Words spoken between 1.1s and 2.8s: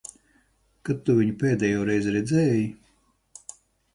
viņu pēdējoreiz redzēji?